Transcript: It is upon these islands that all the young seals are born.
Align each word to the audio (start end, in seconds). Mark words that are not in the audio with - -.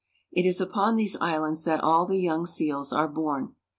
It 0.31 0.47
is 0.47 0.59
upon 0.59 0.95
these 0.95 1.15
islands 1.17 1.63
that 1.65 1.83
all 1.83 2.07
the 2.07 2.19
young 2.19 2.47
seals 2.47 2.91
are 2.91 3.07
born. 3.07 3.53